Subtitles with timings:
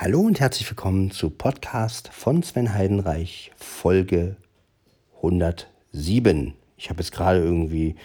[0.00, 4.36] Hallo und herzlich willkommen zu Podcast von Sven Heidenreich, Folge
[5.16, 6.54] 107.
[6.76, 7.96] Ich habe jetzt gerade irgendwie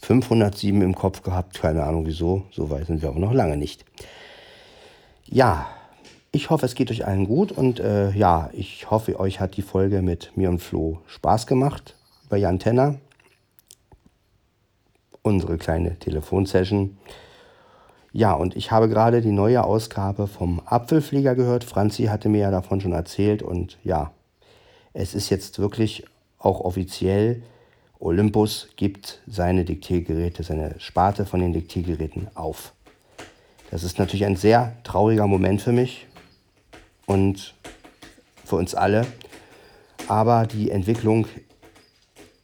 [0.00, 3.84] 507 im Kopf gehabt, keine Ahnung wieso, so weit sind wir aber noch lange nicht.
[5.26, 5.66] Ja,
[6.30, 9.62] ich hoffe, es geht euch allen gut und äh, ja, ich hoffe, euch hat die
[9.62, 12.94] Folge mit mir und Flo Spaß gemacht über Jan Tenner.
[15.20, 16.96] Unsere kleine Telefonsession.
[18.14, 21.64] Ja, und ich habe gerade die neue Ausgabe vom Apfelflieger gehört.
[21.64, 24.12] Franzi hatte mir ja davon schon erzählt und ja,
[24.92, 26.04] es ist jetzt wirklich
[26.38, 27.42] auch offiziell.
[27.98, 32.74] Olympus gibt seine Diktiergeräte, seine Sparte von den Diktiergeräten auf.
[33.70, 36.06] Das ist natürlich ein sehr trauriger Moment für mich
[37.06, 37.54] und
[38.44, 39.06] für uns alle.
[40.08, 41.26] Aber die Entwicklung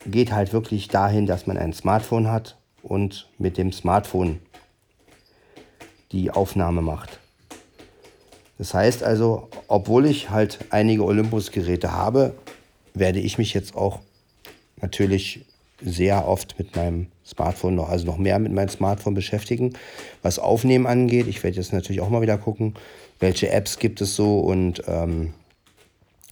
[0.06, 4.40] geht halt wirklich dahin, dass man ein Smartphone hat und mit dem Smartphone
[6.12, 7.20] die Aufnahme macht.
[8.58, 12.34] Das heißt also, obwohl ich halt einige Olympus-Geräte habe,
[12.94, 14.00] werde ich mich jetzt auch
[14.80, 15.44] natürlich
[15.80, 19.74] sehr oft mit meinem Smartphone noch, also noch mehr mit meinem Smartphone beschäftigen,
[20.22, 21.28] was Aufnehmen angeht.
[21.28, 22.74] Ich werde jetzt natürlich auch mal wieder gucken,
[23.20, 25.34] welche Apps gibt es so und ähm,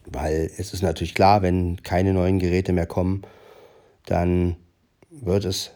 [0.06, 3.22] weil es ist natürlich klar, wenn keine neuen Geräte mehr kommen,
[4.06, 4.56] dann
[5.10, 5.72] wird es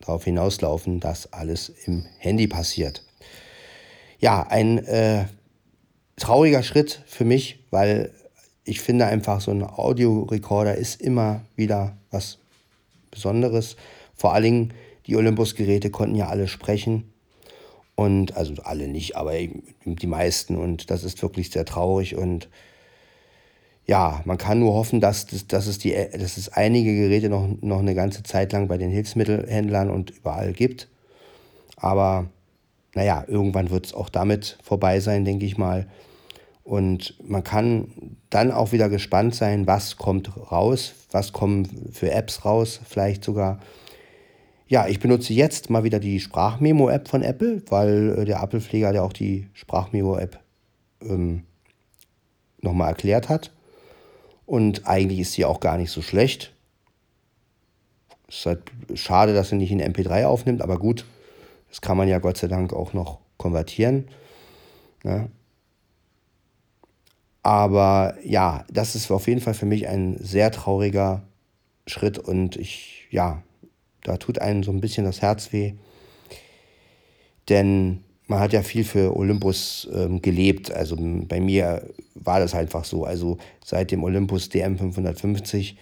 [0.00, 3.04] darauf hinauslaufen, dass alles im Handy passiert.
[4.18, 5.26] Ja, ein äh,
[6.16, 8.12] trauriger Schritt für mich, weil
[8.64, 12.38] ich finde einfach, so ein Audiorekorder ist immer wieder was
[13.10, 13.76] Besonderes.
[14.14, 14.74] Vor allen Dingen,
[15.06, 17.12] die Olympus-Geräte konnten ja alle sprechen.
[17.96, 19.34] Und also alle nicht, aber
[19.84, 20.56] die meisten.
[20.56, 22.16] Und das ist wirklich sehr traurig.
[22.16, 22.48] Und
[23.90, 27.48] ja, man kann nur hoffen, dass, dass, dass, es, die, dass es einige Geräte noch,
[27.60, 30.86] noch eine ganze Zeit lang bei den Hilfsmittelhändlern und überall gibt.
[31.74, 32.26] Aber
[32.94, 35.88] naja, irgendwann wird es auch damit vorbei sein, denke ich mal.
[36.62, 42.44] Und man kann dann auch wieder gespannt sein, was kommt raus, was kommen für Apps
[42.44, 43.58] raus, vielleicht sogar.
[44.68, 49.02] Ja, ich benutze jetzt mal wieder die Sprachmemo-App von Apple, weil äh, der Apple-Pfleger ja
[49.02, 50.38] auch die Sprachmemo-App
[51.02, 51.42] ähm,
[52.60, 53.50] nochmal erklärt hat.
[54.50, 56.52] Und eigentlich ist sie auch gar nicht so schlecht.
[58.26, 58.62] Es ist halt
[58.94, 61.04] schade, dass sie nicht in MP3 aufnimmt, aber gut,
[61.68, 64.08] das kann man ja Gott sei Dank auch noch konvertieren.
[65.04, 65.30] Ne?
[67.44, 71.22] Aber ja, das ist auf jeden Fall für mich ein sehr trauriger
[71.86, 73.44] Schritt und ich, ja,
[74.02, 75.74] da tut einem so ein bisschen das Herz weh.
[77.48, 80.70] Denn man hat ja viel für Olympus ähm, gelebt.
[80.70, 83.04] Also bei mir war das einfach so.
[83.04, 85.76] Also seit dem Olympus DM 550,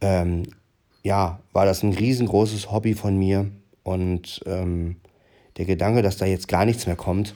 [0.00, 0.44] ähm,
[1.02, 3.50] ja, war das ein riesengroßes Hobby von mir.
[3.82, 4.94] Und ähm,
[5.56, 7.34] der Gedanke, dass da jetzt gar nichts mehr kommt,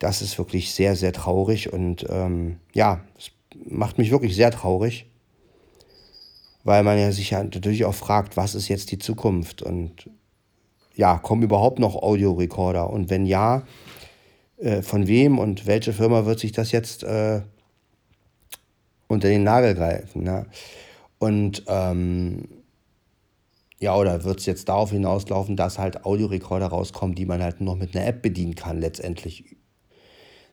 [0.00, 1.72] das ist wirklich sehr, sehr traurig.
[1.72, 3.30] Und ähm, ja, es
[3.70, 5.06] macht mich wirklich sehr traurig,
[6.64, 9.62] weil man ja sich ja natürlich auch fragt, was ist jetzt die Zukunft?
[9.62, 10.10] Und
[10.96, 12.90] ja, kommen überhaupt noch Audiorekorder?
[12.90, 13.62] Und wenn ja,
[14.58, 17.42] äh, von wem und welche Firma wird sich das jetzt äh,
[19.06, 20.24] unter den Nagel greifen?
[20.24, 20.46] Ne?
[21.18, 22.48] Und ähm,
[23.78, 27.76] ja, oder wird es jetzt darauf hinauslaufen, dass halt Audiorekorder rauskommen, die man halt noch
[27.76, 29.56] mit einer App bedienen kann, letztendlich.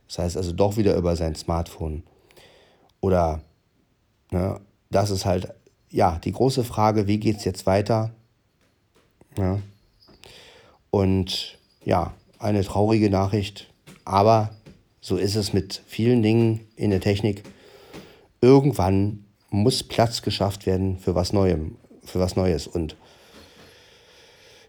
[0.08, 2.04] Das heißt also doch wieder über sein Smartphone.
[3.00, 3.42] Oder,
[4.32, 4.60] ne,
[4.92, 5.54] das ist halt,
[5.90, 8.12] ja, die große Frage, wie geht es jetzt weiter?
[9.38, 9.60] Ja.
[10.94, 13.74] Und ja, eine traurige Nachricht,
[14.06, 14.52] aber
[15.02, 17.42] so ist es mit vielen Dingen in der Technik.
[18.42, 21.58] Irgendwann muss Platz geschafft werden für was Neues,
[22.04, 22.68] für was Neues.
[22.68, 22.96] Und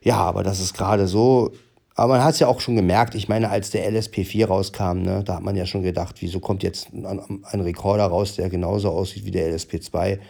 [0.01, 1.53] ja, aber das ist gerade so.
[1.95, 5.23] Aber man hat es ja auch schon gemerkt, ich meine, als der LSP4 rauskam, ne,
[5.25, 8.89] da hat man ja schon gedacht, wieso kommt jetzt ein, ein Rekorder raus, der genauso
[8.89, 10.21] aussieht wie der LSP2,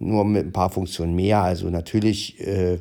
[0.00, 1.40] nur mit ein paar Funktionen mehr.
[1.40, 2.80] Also natürlich äh,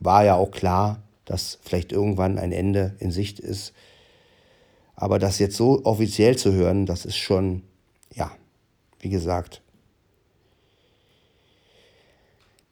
[0.00, 3.74] war ja auch klar, dass vielleicht irgendwann ein Ende in Sicht ist.
[4.96, 7.62] Aber das jetzt so offiziell zu hören, das ist schon,
[8.14, 8.32] ja,
[8.98, 9.60] wie gesagt,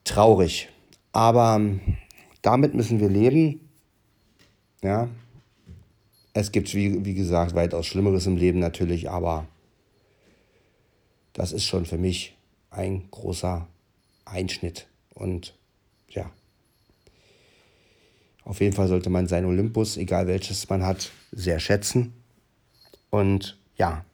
[0.05, 0.71] traurig.
[1.13, 1.99] Aber ähm,
[2.41, 3.61] damit müssen wir leben.
[4.83, 5.11] Ja.
[6.33, 9.47] Es gibt, wie, wie gesagt, weitaus Schlimmeres im Leben natürlich, aber
[11.35, 12.35] das ist schon für mich
[12.71, 13.67] ein großer
[14.25, 14.87] Einschnitt.
[15.15, 15.55] Und
[16.09, 16.31] ja,
[18.47, 22.13] auf jeden Fall sollte man sein Olympus, egal welches man hat, sehr schätzen.
[23.11, 24.05] Und ja,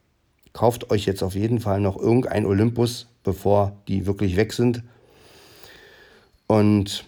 [0.54, 4.82] kauft euch jetzt auf jeden Fall noch irgendein Olympus, bevor die wirklich weg sind.
[6.46, 7.04] Und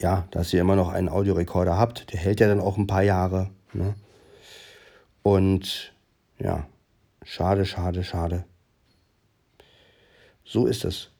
[0.00, 3.02] ja, dass ihr immer noch einen Audiorekorder habt, der hält ja dann auch ein paar
[3.02, 3.50] Jahre.
[3.74, 3.94] Ne?
[5.22, 5.92] Und
[6.38, 6.66] ja,
[7.22, 8.44] schade, schade, schade.
[10.42, 11.10] So ist es.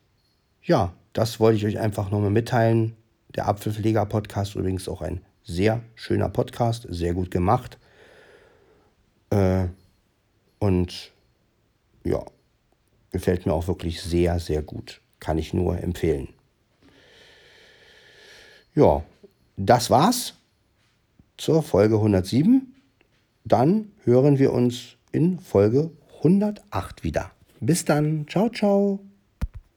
[0.63, 2.97] Ja, das wollte ich euch einfach nochmal mitteilen.
[3.35, 7.79] Der Apfelpfleger-Podcast übrigens auch ein sehr schöner Podcast, sehr gut gemacht.
[9.31, 9.67] Äh,
[10.59, 11.13] und
[12.05, 12.25] ja,
[13.11, 15.01] gefällt mir auch wirklich sehr, sehr gut.
[15.21, 16.29] Kann ich nur empfehlen.
[18.75, 19.05] Ja,
[19.57, 20.35] das war's
[21.37, 22.75] zur Folge 107.
[23.45, 27.31] Dann hören wir uns in Folge 108 wieder.
[27.61, 28.27] Bis dann.
[28.29, 29.01] Ciao, ciao.